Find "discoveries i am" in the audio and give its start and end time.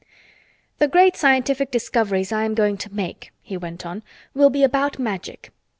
1.69-2.55